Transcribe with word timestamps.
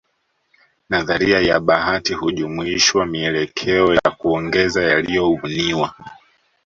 Nadharia 0.89 1.39
ya 1.41 1.59
bahati 1.59 2.13
hujumuishwa 2.13 3.05
mielekeo 3.05 3.93
ya 3.93 4.11
kuongeza 4.17 4.83
yaliyobuniwa 4.83 5.93